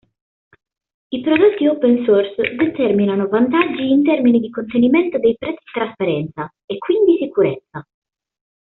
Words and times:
I 1.11 1.21
prodotti 1.21 1.67
open 1.67 2.03
source 2.07 2.33
determinano 2.55 3.27
vantaggi 3.27 3.91
in 3.91 4.01
termini 4.01 4.39
di 4.39 4.49
contenimento 4.49 5.19
dei 5.19 5.35
prezzi 5.37 5.61
trasparenza, 5.71 6.51
e 6.65 6.79
quindi 6.79 7.17
sicurezza. 7.19 7.87